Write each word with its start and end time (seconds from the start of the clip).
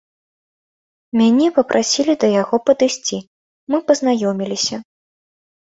Мяне 1.21 1.47
папрасілі 1.59 2.13
да 2.23 2.27
яго 2.41 2.55
падысці, 2.71 3.17
мы 3.73 3.77
пазнаёміліся. 3.93 4.77